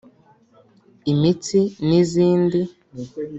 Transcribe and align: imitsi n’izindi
imitsi 1.11 1.59
n’izindi 1.87 2.59